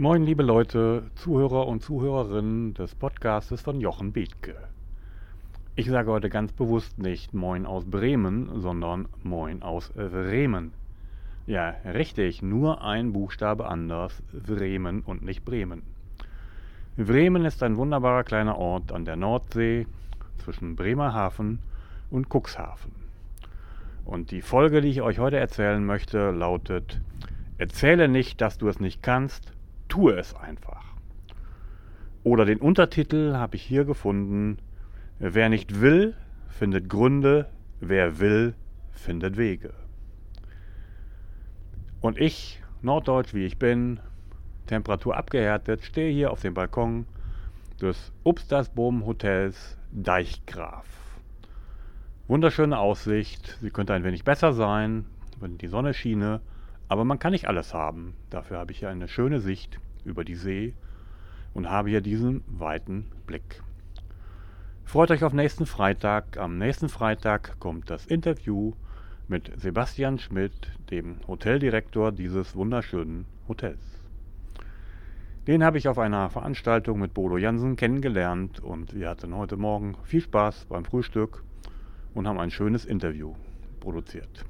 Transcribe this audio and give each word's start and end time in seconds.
Moin, 0.00 0.24
liebe 0.24 0.42
Leute, 0.42 1.02
Zuhörer 1.16 1.66
und 1.66 1.82
Zuhörerinnen 1.82 2.72
des 2.72 2.94
Podcastes 2.94 3.60
von 3.60 3.82
Jochen 3.82 4.12
Bethke. 4.12 4.56
Ich 5.76 5.90
sage 5.90 6.10
heute 6.10 6.30
ganz 6.30 6.52
bewusst 6.52 6.98
nicht 6.98 7.34
Moin 7.34 7.66
aus 7.66 7.84
Bremen, 7.84 8.62
sondern 8.62 9.08
Moin 9.24 9.60
aus 9.60 9.92
Bremen. 9.92 10.72
Ja, 11.46 11.74
richtig, 11.84 12.40
nur 12.40 12.82
ein 12.82 13.12
Buchstabe 13.12 13.68
anders, 13.68 14.22
Bremen 14.32 15.02
und 15.02 15.22
nicht 15.22 15.44
Bremen. 15.44 15.82
Bremen 16.96 17.44
ist 17.44 17.62
ein 17.62 17.76
wunderbarer 17.76 18.24
kleiner 18.24 18.56
Ort 18.56 18.92
an 18.92 19.04
der 19.04 19.16
Nordsee 19.16 19.86
zwischen 20.38 20.76
Bremerhaven 20.76 21.58
und 22.10 22.28
Cuxhaven. 22.30 22.92
Und 24.06 24.30
die 24.30 24.40
Folge, 24.40 24.80
die 24.80 24.88
ich 24.88 25.02
euch 25.02 25.18
heute 25.18 25.36
erzählen 25.36 25.84
möchte, 25.84 26.30
lautet 26.30 27.02
Erzähle 27.58 28.08
nicht, 28.08 28.40
dass 28.40 28.56
du 28.56 28.66
es 28.68 28.80
nicht 28.80 29.02
kannst, 29.02 29.52
tue 29.90 30.18
es 30.18 30.34
einfach. 30.34 30.84
Oder 32.24 32.46
den 32.46 32.58
Untertitel 32.58 33.34
habe 33.34 33.56
ich 33.56 33.62
hier 33.62 33.84
gefunden, 33.84 34.58
Wer 35.22 35.50
nicht 35.50 35.82
will, 35.82 36.14
findet 36.48 36.88
Gründe, 36.88 37.50
wer 37.78 38.20
will, 38.20 38.54
findet 38.90 39.36
Wege. 39.36 39.74
Und 42.00 42.16
ich, 42.16 42.62
norddeutsch 42.80 43.34
wie 43.34 43.44
ich 43.44 43.58
bin, 43.58 44.00
Temperatur 44.66 45.18
abgehärtet, 45.18 45.84
stehe 45.84 46.10
hier 46.10 46.30
auf 46.30 46.40
dem 46.40 46.54
Balkon 46.54 47.04
des 47.82 48.12
Upstersboom 48.24 49.04
Hotels 49.04 49.76
Deichgraf. 49.92 50.86
Wunderschöne 52.26 52.78
Aussicht, 52.78 53.58
sie 53.60 53.70
könnte 53.70 53.92
ein 53.92 54.04
wenig 54.04 54.24
besser 54.24 54.54
sein, 54.54 55.04
wenn 55.38 55.58
die 55.58 55.66
Sonne 55.66 55.92
schiene, 55.92 56.40
aber 56.88 57.04
man 57.04 57.18
kann 57.18 57.32
nicht 57.32 57.46
alles 57.46 57.74
haben. 57.74 58.14
Dafür 58.30 58.58
habe 58.58 58.72
ich 58.72 58.78
hier 58.78 58.88
eine 58.88 59.08
schöne 59.08 59.40
Sicht 59.40 59.80
über 60.04 60.24
die 60.24 60.34
See 60.34 60.74
und 61.54 61.68
habe 61.68 61.90
hier 61.90 62.00
diesen 62.00 62.42
weiten 62.46 63.06
Blick. 63.26 63.62
Freut 64.84 65.10
euch 65.10 65.22
auf 65.22 65.32
nächsten 65.32 65.66
Freitag. 65.66 66.36
Am 66.36 66.58
nächsten 66.58 66.88
Freitag 66.88 67.58
kommt 67.60 67.90
das 67.90 68.06
Interview 68.06 68.72
mit 69.28 69.52
Sebastian 69.56 70.18
Schmidt, 70.18 70.72
dem 70.90 71.20
Hoteldirektor 71.28 72.10
dieses 72.10 72.56
wunderschönen 72.56 73.26
Hotels. 73.46 74.00
Den 75.46 75.64
habe 75.64 75.78
ich 75.78 75.88
auf 75.88 75.98
einer 75.98 76.30
Veranstaltung 76.30 76.98
mit 76.98 77.14
Bodo 77.14 77.38
Jansen 77.38 77.76
kennengelernt 77.76 78.60
und 78.60 78.94
wir 78.94 79.08
hatten 79.08 79.34
heute 79.34 79.56
Morgen 79.56 79.96
viel 80.04 80.20
Spaß 80.20 80.66
beim 80.68 80.84
Frühstück 80.84 81.44
und 82.14 82.28
haben 82.28 82.38
ein 82.38 82.50
schönes 82.50 82.84
Interview 82.84 83.34
produziert. 83.80 84.44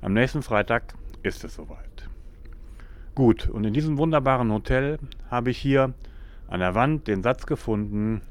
Am 0.00 0.12
nächsten 0.12 0.42
Freitag 0.42 0.94
ist 1.22 1.44
es 1.44 1.54
soweit. 1.54 1.93
Gut, 3.14 3.48
und 3.48 3.62
in 3.62 3.72
diesem 3.72 3.96
wunderbaren 3.96 4.50
Hotel 4.50 4.98
habe 5.30 5.50
ich 5.50 5.58
hier 5.58 5.94
an 6.48 6.58
der 6.58 6.74
Wand 6.74 7.06
den 7.06 7.22
Satz 7.22 7.46
gefunden, 7.46 8.22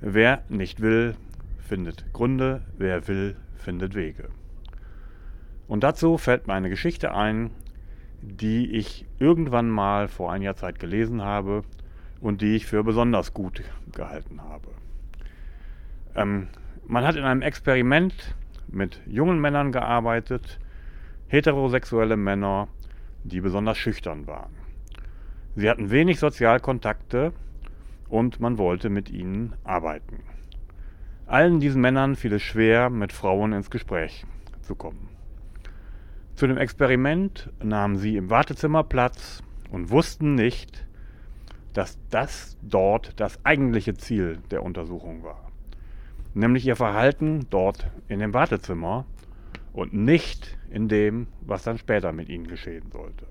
wer 0.00 0.42
nicht 0.48 0.80
will, 0.80 1.16
findet 1.58 2.14
Gründe, 2.14 2.62
wer 2.78 3.08
will, 3.08 3.36
findet 3.56 3.94
Wege. 3.94 4.30
Und 5.68 5.84
dazu 5.84 6.16
fällt 6.16 6.46
mir 6.46 6.54
eine 6.54 6.70
Geschichte 6.70 7.14
ein, 7.14 7.50
die 8.22 8.70
ich 8.70 9.04
irgendwann 9.18 9.68
mal 9.68 10.08
vor 10.08 10.32
einiger 10.32 10.56
Zeit 10.56 10.78
gelesen 10.78 11.20
habe 11.20 11.62
und 12.22 12.40
die 12.40 12.56
ich 12.56 12.64
für 12.64 12.84
besonders 12.84 13.34
gut 13.34 13.62
gehalten 13.92 14.40
habe. 14.42 14.68
Ähm, 16.14 16.48
man 16.86 17.04
hat 17.04 17.16
in 17.16 17.24
einem 17.24 17.42
Experiment 17.42 18.34
mit 18.66 18.98
jungen 19.06 19.42
Männern 19.42 19.72
gearbeitet, 19.72 20.58
heterosexuelle 21.28 22.16
Männer, 22.16 22.68
die 23.28 23.40
besonders 23.40 23.78
schüchtern 23.78 24.26
waren. 24.26 24.52
Sie 25.54 25.68
hatten 25.68 25.90
wenig 25.90 26.18
Sozialkontakte 26.18 27.32
und 28.08 28.40
man 28.40 28.58
wollte 28.58 28.88
mit 28.88 29.10
ihnen 29.10 29.54
arbeiten. 29.64 30.20
Allen 31.26 31.60
diesen 31.60 31.80
Männern 31.80 32.14
fiel 32.14 32.34
es 32.34 32.42
schwer, 32.42 32.90
mit 32.90 33.12
Frauen 33.12 33.52
ins 33.52 33.70
Gespräch 33.70 34.24
zu 34.62 34.74
kommen. 34.74 35.08
Zu 36.34 36.46
dem 36.46 36.58
Experiment 36.58 37.50
nahmen 37.62 37.96
sie 37.96 38.16
im 38.16 38.30
Wartezimmer 38.30 38.84
Platz 38.84 39.42
und 39.70 39.90
wussten 39.90 40.34
nicht, 40.34 40.86
dass 41.72 41.98
das 42.10 42.56
dort 42.62 43.18
das 43.18 43.44
eigentliche 43.44 43.94
Ziel 43.94 44.38
der 44.50 44.62
Untersuchung 44.62 45.22
war 45.22 45.46
nämlich 46.36 46.66
ihr 46.66 46.76
Verhalten 46.76 47.46
dort 47.50 47.86
in 48.08 48.20
dem 48.20 48.34
Wartezimmer 48.34 49.06
und 49.72 49.94
nicht 49.94 50.55
in 50.70 50.88
dem, 50.88 51.26
was 51.40 51.62
dann 51.62 51.78
später 51.78 52.12
mit 52.12 52.28
ihnen 52.28 52.46
geschehen 52.46 52.90
sollte. 52.92 53.26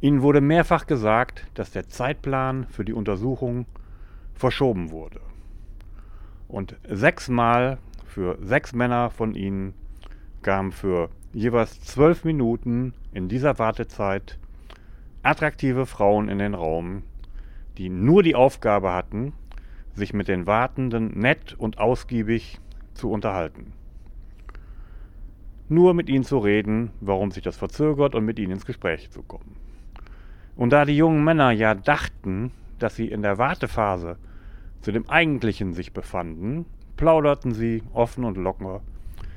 Ihnen 0.00 0.22
wurde 0.22 0.40
mehrfach 0.40 0.86
gesagt, 0.86 1.46
dass 1.54 1.72
der 1.72 1.88
Zeitplan 1.88 2.66
für 2.68 2.84
die 2.84 2.92
Untersuchung 2.92 3.66
verschoben 4.34 4.90
wurde. 4.90 5.20
Und 6.46 6.76
sechsmal 6.88 7.78
für 8.06 8.38
sechs 8.40 8.72
Männer 8.72 9.10
von 9.10 9.34
ihnen 9.34 9.74
kamen 10.42 10.72
für 10.72 11.10
jeweils 11.32 11.80
zwölf 11.82 12.24
Minuten 12.24 12.94
in 13.12 13.28
dieser 13.28 13.58
Wartezeit 13.58 14.38
attraktive 15.22 15.84
Frauen 15.84 16.28
in 16.28 16.38
den 16.38 16.54
Raum, 16.54 17.02
die 17.76 17.88
nur 17.90 18.22
die 18.22 18.34
Aufgabe 18.34 18.92
hatten, 18.92 19.32
sich 19.94 20.14
mit 20.14 20.28
den 20.28 20.46
Wartenden 20.46 21.18
nett 21.18 21.54
und 21.58 21.78
ausgiebig 21.78 22.60
zu 22.94 23.10
unterhalten. 23.10 23.72
Nur 25.68 25.94
mit 25.94 26.08
ihnen 26.08 26.24
zu 26.24 26.38
reden, 26.38 26.90
warum 27.00 27.30
sich 27.30 27.42
das 27.42 27.56
verzögert 27.56 28.14
und 28.14 28.24
mit 28.24 28.38
ihnen 28.38 28.52
ins 28.52 28.66
Gespräch 28.66 29.10
zu 29.10 29.22
kommen. 29.22 29.56
Und 30.56 30.70
da 30.70 30.84
die 30.84 30.96
jungen 30.96 31.22
Männer 31.22 31.50
ja 31.50 31.74
dachten, 31.74 32.50
dass 32.78 32.96
sie 32.96 33.08
in 33.08 33.22
der 33.22 33.38
Wartephase 33.38 34.16
zu 34.80 34.92
dem 34.92 35.08
Eigentlichen 35.08 35.74
sich 35.74 35.92
befanden, 35.92 36.64
plauderten 36.96 37.52
sie 37.52 37.82
offen 37.92 38.24
und 38.24 38.36
locker 38.36 38.80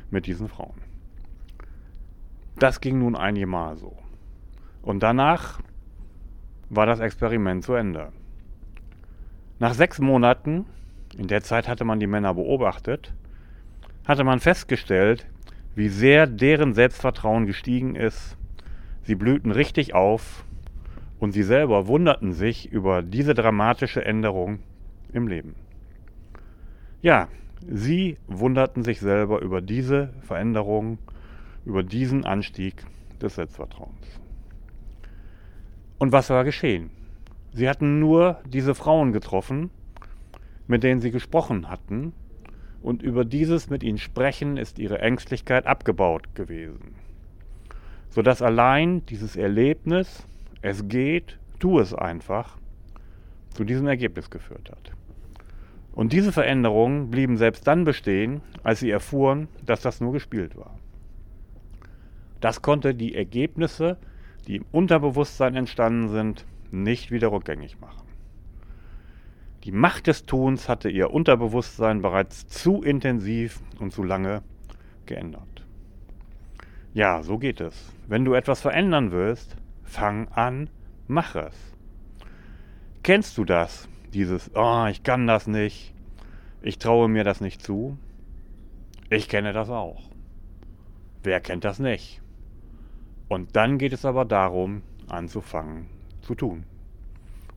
mit 0.10 0.26
diesen 0.26 0.48
Frauen. 0.48 0.82
Das 2.58 2.82
ging 2.82 3.00
nun 3.00 3.16
einige 3.16 3.48
Mal 3.48 3.78
so. 3.78 3.98
Und 4.82 5.02
danach 5.04 5.60
war 6.70 6.86
das 6.86 7.00
Experiment 7.00 7.64
zu 7.64 7.74
Ende. 7.74 8.12
Nach 9.60 9.74
sechs 9.74 10.00
Monaten, 10.00 10.66
in 11.18 11.28
der 11.28 11.44
Zeit 11.44 11.68
hatte 11.68 11.86
man 11.86 12.00
die 12.00 12.08
Männer 12.08 12.34
beobachtet, 12.34 13.14
hatte 14.08 14.24
man 14.24 14.40
festgestellt, 14.40 15.28
wie 15.76 15.90
sehr 15.90 16.28
deren 16.28 16.74
Selbstvertrauen 16.74 17.46
gestiegen 17.46 17.96
ist. 17.96 18.38
Sie 19.04 19.16
blühten 19.16 19.52
richtig 19.52 19.94
auf 19.94 20.46
und 21.20 21.32
sie 21.32 21.44
selber 21.44 21.88
wunderten 21.88 22.34
sich 22.34 22.72
über 22.72 23.02
diese 23.02 23.34
dramatische 23.34 24.04
Änderung 24.04 24.60
im 25.14 25.28
Leben. 25.28 25.56
Ja, 27.02 27.28
sie 27.68 28.18
wunderten 28.28 28.84
sich 28.84 29.00
selber 29.00 29.42
über 29.42 29.62
diese 29.62 30.14
Veränderung, 30.22 30.98
über 31.66 31.84
diesen 31.84 32.26
Anstieg 32.26 32.86
des 33.22 33.36
Selbstvertrauens. 33.36 34.20
Und 35.98 36.12
was 36.12 36.30
war 36.30 36.44
geschehen? 36.44 36.90
Sie 37.54 37.70
hatten 37.70 38.00
nur 38.00 38.40
diese 38.46 38.76
Frauen 38.76 39.12
getroffen, 39.12 39.70
mit 40.68 40.84
denen 40.84 41.02
sie 41.02 41.12
gesprochen 41.12 41.70
hatten, 41.70 42.14
und 42.82 43.04
über 43.04 43.26
dieses 43.26 43.70
mit 43.70 43.84
ihnen 43.84 43.98
sprechen 43.98 44.58
ist 44.58 44.80
ihre 44.80 45.00
Ängstlichkeit 45.00 45.68
abgebaut 45.68 46.34
gewesen, 46.36 46.96
sodass 48.10 48.42
allein 48.42 49.06
dieses 49.06 49.36
Erlebnis, 49.36 50.26
es 50.62 50.88
geht, 50.88 51.38
tu 51.60 51.80
es 51.80 51.94
einfach, 51.94 52.58
zu 53.52 53.64
diesem 53.64 53.88
Ergebnis 53.88 54.30
geführt 54.30 54.72
hat. 54.72 54.92
Und 55.94 56.14
diese 56.14 56.32
Veränderungen 56.32 57.12
blieben 57.12 57.38
selbst 57.38 57.68
dann 57.68 57.84
bestehen, 57.84 58.42
als 58.64 58.80
sie 58.80 58.90
erfuhren, 58.90 59.48
dass 59.66 59.82
das 59.82 60.00
nur 60.00 60.14
gespielt 60.14 60.56
war. 60.56 60.78
Das 62.40 62.62
konnte 62.62 62.96
die 62.96 63.14
Ergebnisse, 63.14 63.98
die 64.48 64.56
im 64.58 64.66
Unterbewusstsein 64.72 65.56
entstanden 65.56 66.10
sind, 66.10 66.46
nicht 66.72 67.12
wieder 67.12 67.32
rückgängig 67.32 67.80
machen. 67.80 68.08
Die 69.64 69.72
Macht 69.72 70.08
des 70.08 70.26
Tuns 70.26 70.68
hatte 70.68 70.90
ihr 70.90 71.12
Unterbewusstsein 71.12 72.02
bereits 72.02 72.48
zu 72.48 72.82
intensiv 72.82 73.62
und 73.80 73.94
zu 73.94 74.02
lange 74.04 74.42
geändert. 75.06 75.66
Ja, 76.94 77.22
so 77.22 77.38
geht 77.38 77.62
es. 77.62 77.94
Wenn 78.08 78.26
du 78.26 78.34
etwas 78.34 78.62
verändern 78.62 79.12
willst, 79.12 79.56
fang 79.84 80.28
an, 80.30 80.70
mach 81.08 81.36
es. 81.36 81.54
Kennst 83.04 83.38
du 83.38 83.46
das? 83.46 83.88
Dieses, 84.14 84.50
oh, 84.56 84.88
ich 84.90 85.04
kann 85.04 85.28
das 85.28 85.46
nicht, 85.46 85.94
ich 86.62 86.80
traue 86.80 87.08
mir 87.08 87.24
das 87.24 87.40
nicht 87.40 87.62
zu? 87.62 87.98
Ich 89.10 89.30
kenne 89.30 89.54
das 89.54 89.70
auch. 89.70 90.10
Wer 91.24 91.40
kennt 91.40 91.66
das 91.66 91.78
nicht? 91.78 92.22
Und 93.30 93.56
dann 93.56 93.78
geht 93.78 93.94
es 93.94 94.06
aber 94.06 94.26
darum, 94.26 94.82
anzufangen 95.08 95.86
zu 96.22 96.34
tun. 96.34 96.66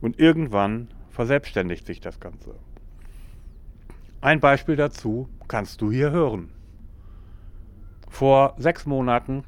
Und 0.01 0.19
irgendwann 0.19 0.87
verselbstständigt 1.15 1.87
sich 1.87 2.01
das 2.01 2.19
Ganze. 2.19 2.55
Ein 4.21 4.39
Beispiel 4.39 4.75
dazu 4.75 5.29
kannst 5.47 5.81
du 5.81 5.91
hier 5.91 6.11
hören. 6.11 6.49
Vor 8.09 8.53
sechs 8.57 8.85
Monaten, 8.85 9.43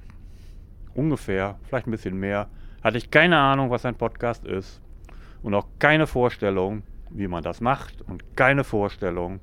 ungefähr, 0.96 1.60
vielleicht 1.64 1.88
ein 1.88 1.92
bisschen 1.92 2.18
mehr, 2.18 2.48
hatte 2.84 2.98
ich 2.98 3.12
keine 3.12 3.38
Ahnung, 3.38 3.70
was 3.70 3.86
ein 3.86 3.96
Podcast 3.96 4.46
ist 4.46 4.82
und 5.44 5.54
auch 5.54 5.68
keine 5.80 6.08
Vorstellung, 6.08 6.84
wie 7.10 7.28
man 7.28 7.44
das 7.44 7.60
macht 7.60 8.02
und 8.02 8.38
keine 8.38 8.64
Vorstellung, 8.64 9.40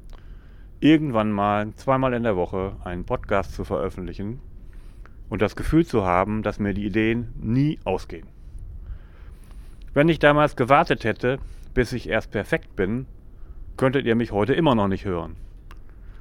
irgendwann 0.81 1.31
mal 1.31 1.75
zweimal 1.77 2.15
in 2.15 2.23
der 2.23 2.37
Woche 2.37 2.77
einen 2.85 3.05
Podcast 3.05 3.55
zu 3.55 3.65
veröffentlichen 3.65 4.41
und 5.29 5.43
das 5.43 5.57
Gefühl 5.57 5.85
zu 5.85 6.05
haben, 6.05 6.43
dass 6.43 6.59
mir 6.59 6.75
die 6.75 6.87
Ideen 6.87 7.33
nie 7.41 7.79
ausgehen. 7.85 8.29
Wenn 9.93 10.09
ich 10.09 10.19
damals 10.19 10.57
gewartet 10.57 11.05
hätte, 11.05 11.39
bis 11.75 11.93
ich 11.93 12.09
erst 12.09 12.31
perfekt 12.31 12.77
bin, 12.77 13.07
könntet 13.77 14.07
ihr 14.07 14.15
mich 14.15 14.33
heute 14.33 14.55
immer 14.55 14.75
noch 14.75 14.89
nicht 14.89 15.05
hören. 15.05 15.37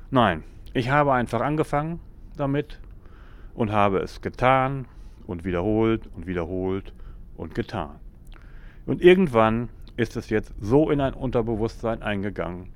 Nein, 0.09 0.43
ich 0.73 0.89
habe 0.89 1.13
einfach 1.13 1.41
angefangen 1.41 1.99
damit 2.35 2.79
und 3.53 3.71
habe 3.71 3.99
es 3.99 4.21
getan 4.21 4.87
und 5.27 5.45
wiederholt 5.45 6.09
und 6.15 6.25
wiederholt 6.25 6.93
und 7.37 7.55
getan. 7.55 7.99
Und 8.85 9.01
irgendwann 9.01 9.69
ist 9.95 10.17
es 10.17 10.29
jetzt 10.29 10.53
so 10.59 10.89
in 10.89 10.99
ein 10.99 11.13
Unterbewusstsein 11.13 12.01
eingegangen, 12.01 12.69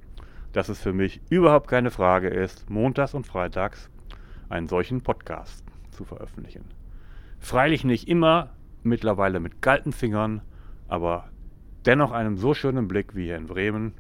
dass 0.54 0.70
es 0.70 0.80
für 0.80 0.94
mich 0.94 1.22
überhaupt 1.30 1.68
keine 1.68 1.92
Frage 1.92 2.30
ist, 2.30 2.70
montags 2.70 3.14
und 3.14 3.26
freitags 3.26 3.90
einen 4.50 4.68
solchen 4.68 5.02
Podcast 5.02 5.66
zu 5.92 6.06
veröffentlichen. 6.06 6.64
Freilich 7.40 7.84
nicht 7.84 8.08
immer, 8.08 8.52
mittlerweile 8.84 9.40
mit 9.40 9.62
kalten 9.62 9.92
Fingern, 9.92 10.42
aber 10.88 11.30
dennoch 11.88 12.12
einem 12.12 12.38
so 12.38 12.54
schönen 12.54 12.88
Blick 12.88 13.16
wie 13.16 13.26
hier 13.26 13.38
in 13.38 13.48
Bremen, 13.48 13.94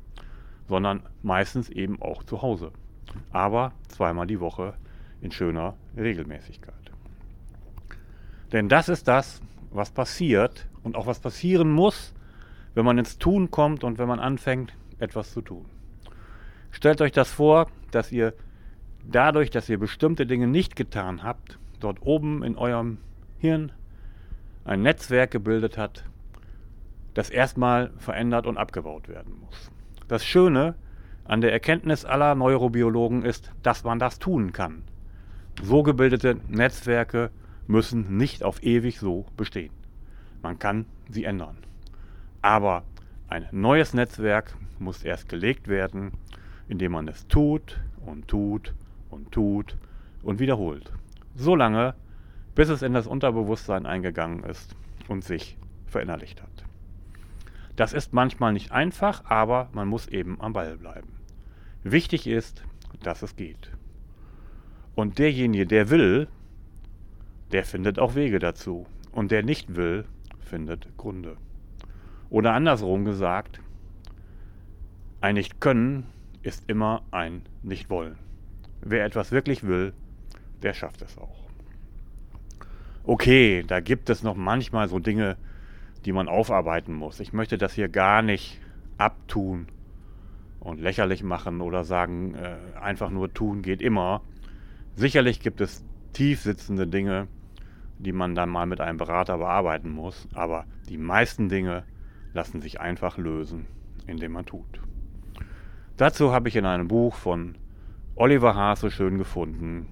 sondern 0.67 1.01
meistens 1.23 1.69
eben 1.69 2.01
auch 2.01 2.23
zu 2.23 2.41
Hause. 2.41 2.71
Aber 3.31 3.71
zweimal 3.87 4.27
die 4.27 4.41
Woche 4.41 4.73
in 5.21 5.31
schöner 5.31 5.75
Regelmäßigkeit. 5.95 6.75
Denn 8.51 8.69
das 8.69 8.89
ist 8.89 9.07
das, 9.07 9.41
was 9.71 9.91
passiert 9.91 10.67
und 10.83 10.95
auch 10.95 11.07
was 11.07 11.19
passieren 11.19 11.71
muss, 11.71 12.13
wenn 12.75 12.85
man 12.85 12.97
ins 12.97 13.17
Tun 13.17 13.49
kommt 13.51 13.83
und 13.83 13.97
wenn 13.97 14.07
man 14.07 14.19
anfängt, 14.19 14.73
etwas 14.99 15.31
zu 15.33 15.41
tun. 15.41 15.65
Stellt 16.71 17.01
euch 17.01 17.11
das 17.11 17.31
vor, 17.31 17.67
dass 17.91 18.11
ihr 18.11 18.33
dadurch, 19.09 19.49
dass 19.49 19.69
ihr 19.69 19.79
bestimmte 19.79 20.25
Dinge 20.25 20.47
nicht 20.47 20.75
getan 20.75 21.23
habt, 21.23 21.57
dort 21.79 22.01
oben 22.01 22.43
in 22.43 22.57
eurem 22.57 22.97
Hirn 23.39 23.71
ein 24.65 24.81
Netzwerk 24.81 25.31
gebildet 25.31 25.77
hat, 25.77 26.03
das 27.17 27.31
erstmal 27.31 27.89
verändert 27.97 28.45
und 28.45 28.57
abgebaut 28.57 29.09
werden 29.09 29.39
muss. 29.41 29.71
Das 30.07 30.23
Schöne 30.23 30.75
an 31.25 31.41
der 31.41 31.51
Erkenntnis 31.51 32.05
aller 32.05 32.35
Neurobiologen 32.35 33.25
ist, 33.25 33.51
dass 33.63 33.83
man 33.83 33.97
das 33.97 34.19
tun 34.19 34.53
kann. 34.53 34.83
So 35.63 35.81
gebildete 35.81 36.37
Netzwerke 36.47 37.31
müssen 37.65 38.17
nicht 38.17 38.43
auf 38.43 38.61
ewig 38.61 38.99
so 38.99 39.25
bestehen. 39.35 39.73
Man 40.43 40.59
kann 40.59 40.85
sie 41.09 41.23
ändern. 41.23 41.57
Aber 42.43 42.83
ein 43.29 43.47
neues 43.49 43.95
Netzwerk 43.95 44.55
muss 44.77 45.03
erst 45.03 45.27
gelegt 45.27 45.67
werden, 45.67 46.11
indem 46.67 46.91
man 46.91 47.07
es 47.07 47.27
tut 47.27 47.79
und 48.05 48.27
tut 48.27 48.75
und 49.09 49.31
tut 49.31 49.75
und 50.21 50.37
wiederholt. 50.37 50.91
So 51.35 51.55
lange, 51.55 51.95
bis 52.53 52.69
es 52.69 52.83
in 52.83 52.93
das 52.93 53.07
Unterbewusstsein 53.07 53.87
eingegangen 53.87 54.43
ist 54.43 54.75
und 55.07 55.23
sich 55.23 55.57
verinnerlicht 55.87 56.43
hat. 56.43 56.56
Das 57.77 57.93
ist 57.93 58.11
manchmal 58.11 58.53
nicht 58.53 58.71
einfach, 58.71 59.23
aber 59.25 59.69
man 59.71 59.87
muss 59.87 60.07
eben 60.07 60.41
am 60.41 60.51
Ball 60.51 60.77
bleiben. 60.77 61.09
Wichtig 61.83 62.25
ist, 62.27 62.63
dass 63.03 63.21
es 63.21 63.35
geht. 63.35 63.71
Und 64.95 65.19
derjenige, 65.19 65.67
der 65.67 65.91
will, 65.91 66.27
der 67.51 67.63
findet 67.63 67.99
auch 67.99 68.15
Wege 68.15 68.39
dazu. 68.39 68.87
Und 69.11 69.29
der 69.29 69.43
nicht 69.43 69.75
will, 69.75 70.05
findet 70.39 70.97
Gründe. 70.97 71.37
Oder 72.31 72.53
andersrum 72.53 73.05
gesagt, 73.05 73.61
ein 75.21 75.35
Nicht-Können 75.35 76.07
ist 76.41 76.67
immer 76.67 77.03
ein 77.11 77.43
Nicht-Wollen. 77.61 78.17
Wer 78.81 79.05
etwas 79.05 79.31
wirklich 79.31 79.63
will, 79.63 79.93
der 80.63 80.73
schafft 80.73 81.03
es 81.03 81.15
auch. 81.19 81.47
Okay, 83.03 83.63
da 83.67 83.81
gibt 83.81 84.09
es 84.09 84.23
noch 84.23 84.35
manchmal 84.35 84.89
so 84.89 84.97
Dinge, 84.97 85.37
die 86.07 86.13
man 86.13 86.29
aufarbeiten 86.29 86.93
muss. 86.93 87.19
Ich 87.19 87.33
möchte 87.33 87.57
das 87.57 87.73
hier 87.73 87.89
gar 87.89 88.21
nicht 88.21 88.61
abtun 88.97 89.67
und 90.61 90.79
lächerlich 90.79 91.21
machen 91.21 91.59
oder 91.59 91.83
sagen, 91.83 92.33
äh, 92.33 92.55
einfach 92.79 93.09
nur 93.09 93.33
tun 93.33 93.61
geht 93.61 93.81
immer. 93.81 94.21
Sicherlich 94.95 95.41
gibt 95.41 95.59
es 95.59 95.83
tief 96.13 96.39
sitzende 96.39 96.87
Dinge, 96.87 97.27
die 97.99 98.13
man 98.13 98.35
dann 98.35 98.47
mal 98.47 98.67
mit 98.67 98.79
einem 98.79 98.97
Berater 98.97 99.37
bearbeiten 99.37 99.89
muss, 99.89 100.29
aber 100.33 100.63
die 100.87 100.97
meisten 100.97 101.49
Dinge 101.49 101.83
lassen 102.33 102.61
sich 102.61 102.79
einfach 102.79 103.17
lösen, 103.17 103.65
indem 104.05 104.31
man 104.31 104.45
tut. 104.45 104.79
Dazu 105.97 106.31
habe 106.31 106.47
ich 106.47 106.55
in 106.55 106.65
einem 106.65 106.87
Buch 106.87 107.15
von 107.15 107.55
Oliver 108.15 108.55
Hase 108.55 108.91
schön 108.91 109.17
gefunden. 109.17 109.87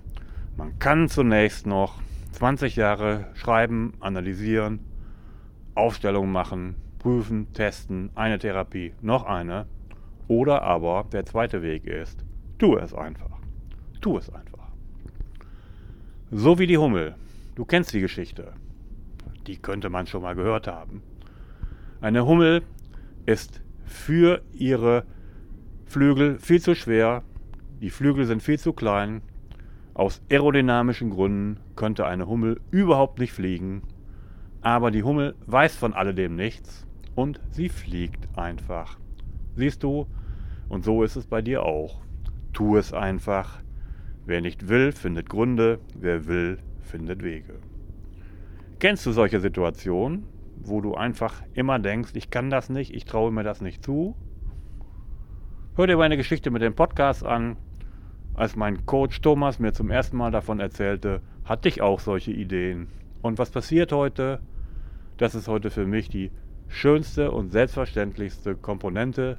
Man 0.55 0.79
kann 0.79 1.09
zunächst 1.09 1.67
noch 1.67 2.01
20 2.31 2.77
Jahre 2.77 3.27
schreiben, 3.33 3.95
analysieren, 3.99 4.79
Aufstellungen 5.75 6.31
machen, 6.31 6.75
prüfen, 6.99 7.51
testen, 7.53 8.09
eine 8.15 8.39
Therapie, 8.39 8.93
noch 9.01 9.25
eine. 9.25 9.67
Oder 10.27 10.63
aber 10.63 11.05
der 11.11 11.25
zweite 11.25 11.61
Weg 11.61 11.85
ist, 11.85 12.25
tu 12.57 12.77
es 12.77 12.93
einfach. 12.93 13.39
Tu 14.01 14.17
es 14.17 14.29
einfach. 14.33 14.71
So 16.31 16.57
wie 16.57 16.65
die 16.65 16.77
Hummel. 16.77 17.15
Du 17.55 17.65
kennst 17.65 17.93
die 17.93 18.01
Geschichte. 18.01 18.53
Die 19.45 19.57
könnte 19.57 19.89
man 19.89 20.07
schon 20.07 20.23
mal 20.23 20.33
gehört 20.33 20.67
haben. 20.67 21.03
Eine 22.01 22.25
Hummel 22.25 22.63
ist 23.25 23.61
für 23.85 24.41
ihre 24.53 25.03
Flügel 25.85 26.39
viel 26.39 26.61
zu 26.61 26.73
schwer. 26.73 27.21
Die 27.81 27.89
Flügel 27.89 28.25
sind 28.25 28.41
viel 28.41 28.57
zu 28.57 28.73
klein. 28.73 29.21
Aus 29.93 30.21
aerodynamischen 30.31 31.11
Gründen 31.11 31.59
könnte 31.75 32.05
eine 32.07 32.27
Hummel 32.27 32.59
überhaupt 32.71 33.19
nicht 33.19 33.33
fliegen 33.33 33.83
aber 34.65 34.89
die 34.89 35.03
Hummel 35.03 35.35
weiß 35.45 35.75
von 35.75 35.93
alledem 35.93 36.35
nichts 36.35 36.87
und 37.13 37.39
sie 37.51 37.69
fliegt 37.69 38.27
einfach. 38.35 38.97
Siehst 39.55 39.83
du? 39.83 40.07
Und 40.69 40.83
so 40.83 41.03
ist 41.03 41.15
es 41.15 41.27
bei 41.27 41.43
dir 41.43 41.61
auch. 41.61 42.01
Tu 42.51 42.75
es 42.75 42.91
einfach. 42.91 43.61
Wer 44.25 44.41
nicht 44.41 44.67
will, 44.67 44.91
findet 44.91 45.29
Gründe. 45.29 45.79
Wer 45.93 46.25
will, 46.25 46.57
findet 46.81 47.21
Wege. 47.21 47.59
Kennst 48.79 49.05
du 49.05 49.11
solche 49.11 49.39
Situationen, 49.39 50.23
wo 50.57 50.81
du 50.81 50.95
einfach 50.95 51.43
immer 51.53 51.77
denkst, 51.77 52.13
ich 52.15 52.31
kann 52.31 52.49
das 52.49 52.67
nicht, 52.71 52.91
ich 52.91 53.05
traue 53.05 53.31
mir 53.31 53.43
das 53.43 53.61
nicht 53.61 53.85
zu? 53.85 54.15
Hör 55.75 55.85
dir 55.85 55.97
meine 55.97 56.17
Geschichte 56.17 56.49
mit 56.49 56.63
dem 56.63 56.73
Podcast 56.73 57.23
an. 57.23 57.55
Als 58.33 58.55
mein 58.55 58.87
Coach 58.87 59.21
Thomas 59.21 59.59
mir 59.59 59.73
zum 59.73 59.91
ersten 59.91 60.17
Mal 60.17 60.31
davon 60.31 60.59
erzählte, 60.59 61.21
hatte 61.43 61.69
ich 61.69 61.83
auch 61.83 61.99
solche 61.99 62.31
Ideen. 62.31 62.87
Und 63.21 63.37
was 63.37 63.51
passiert 63.51 63.91
heute? 63.91 64.39
Das 65.17 65.33
ist 65.33 65.47
heute 65.47 65.69
für 65.69 65.85
mich 65.85 66.09
die 66.09 66.29
schönste 66.67 67.31
und 67.31 67.49
selbstverständlichste 67.49 68.55
Komponente 68.55 69.37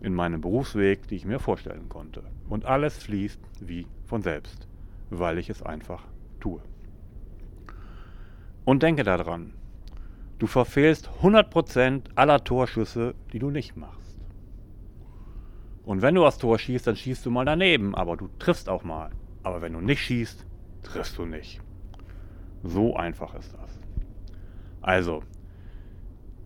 in 0.00 0.14
meinem 0.14 0.40
Berufsweg, 0.40 1.08
die 1.08 1.16
ich 1.16 1.24
mir 1.24 1.40
vorstellen 1.40 1.88
konnte. 1.88 2.22
Und 2.48 2.66
alles 2.66 2.98
fließt 2.98 3.40
wie 3.60 3.86
von 4.04 4.22
selbst, 4.22 4.68
weil 5.10 5.38
ich 5.38 5.50
es 5.50 5.60
einfach 5.60 6.04
tue. 6.38 6.60
Und 8.64 8.84
denke 8.84 9.02
daran, 9.02 9.54
du 10.38 10.46
verfehlst 10.46 11.10
100% 11.22 12.02
aller 12.14 12.44
Torschüsse, 12.44 13.14
die 13.32 13.40
du 13.40 13.50
nicht 13.50 13.76
machst. 13.76 14.16
Und 15.84 16.00
wenn 16.00 16.14
du 16.14 16.26
aufs 16.26 16.38
Tor 16.38 16.58
schießt, 16.58 16.86
dann 16.86 16.96
schießt 16.96 17.26
du 17.26 17.30
mal 17.30 17.44
daneben, 17.44 17.94
aber 17.94 18.16
du 18.16 18.28
triffst 18.38 18.68
auch 18.68 18.84
mal. 18.84 19.10
Aber 19.42 19.62
wenn 19.62 19.72
du 19.72 19.80
nicht 19.80 20.02
schießt, 20.02 20.46
triffst 20.82 21.18
du 21.18 21.24
nicht. 21.24 21.60
So 22.62 22.94
einfach 22.94 23.34
ist 23.34 23.54
das. 23.54 23.77
Also, 24.80 25.22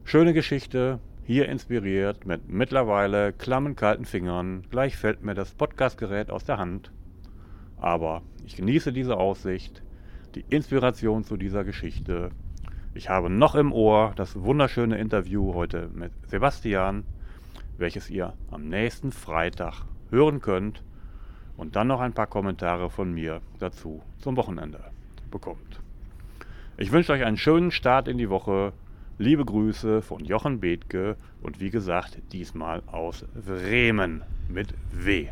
schöne 0.04 0.32
Geschichte, 0.32 1.00
hier 1.24 1.48
inspiriert 1.48 2.26
mit 2.26 2.48
mittlerweile 2.48 3.32
klammen 3.32 3.76
kalten 3.76 4.06
Fingern. 4.06 4.64
Gleich 4.70 4.96
fällt 4.96 5.22
mir 5.22 5.34
das 5.34 5.52
Podcastgerät 5.54 6.30
aus 6.30 6.44
der 6.44 6.58
Hand. 6.58 6.90
Aber 7.76 8.22
ich 8.46 8.56
genieße 8.56 8.92
diese 8.92 9.18
Aussicht, 9.18 9.82
die 10.34 10.44
Inspiration 10.48 11.24
zu 11.24 11.36
dieser 11.36 11.62
Geschichte. 11.62 12.30
Ich 12.94 13.10
habe 13.10 13.28
noch 13.28 13.54
im 13.54 13.72
Ohr 13.72 14.12
das 14.16 14.40
wunderschöne 14.40 14.98
Interview 14.98 15.52
heute 15.54 15.90
mit 15.94 16.12
Sebastian, 16.26 17.04
welches 17.76 18.08
ihr 18.08 18.32
am 18.50 18.68
nächsten 18.68 19.12
Freitag 19.12 19.84
hören 20.10 20.40
könnt 20.40 20.82
und 21.56 21.76
dann 21.76 21.86
noch 21.86 22.00
ein 22.00 22.14
paar 22.14 22.26
Kommentare 22.26 22.88
von 22.88 23.12
mir 23.12 23.42
dazu 23.58 24.02
zum 24.18 24.36
Wochenende 24.36 24.80
bekommt. 25.30 25.82
Ich 26.82 26.90
wünsche 26.90 27.12
euch 27.12 27.22
einen 27.22 27.36
schönen 27.36 27.70
Start 27.70 28.08
in 28.08 28.18
die 28.18 28.28
Woche. 28.28 28.72
Liebe 29.16 29.44
Grüße 29.44 30.02
von 30.02 30.24
Jochen 30.24 30.58
Bethke 30.58 31.16
und 31.40 31.60
wie 31.60 31.70
gesagt, 31.70 32.18
diesmal 32.32 32.82
aus 32.88 33.24
Bremen 33.46 34.22
mit 34.48 34.74
W. 34.90 35.28